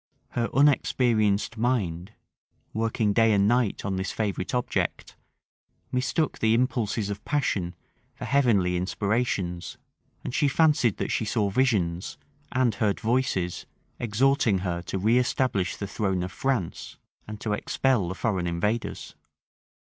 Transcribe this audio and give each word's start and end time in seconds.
Her 0.29 0.49
unexperienced 0.51 1.57
mind, 1.57 2.13
working 2.73 3.13
day 3.13 3.33
and 3.33 3.47
night 3.47 3.85
on 3.85 3.97
this 3.97 4.11
favorite 4.11 4.55
object, 4.55 5.15
mistook 5.91 6.39
the 6.39 6.55
impulses 6.55 7.11
of 7.11 7.23
passion 7.23 7.75
for 8.15 8.25
heavenly 8.25 8.77
inspirations; 8.77 9.77
and 10.23 10.33
she 10.33 10.47
fancied 10.47 10.97
that 10.97 11.11
she 11.11 11.23
saw 11.23 11.51
visions, 11.51 12.17
and 12.51 12.73
heard 12.73 12.99
voices, 12.99 13.67
exhorting 13.99 14.61
her 14.65 14.81
to 14.81 14.97
reëstablish 14.99 15.77
the 15.77 15.85
throne 15.85 16.23
of 16.23 16.31
France, 16.31 16.97
and 17.27 17.39
to 17.39 17.53
expel 17.53 18.07
the 18.09 18.15
foreign 18.15 18.47
invaders. 18.47 19.13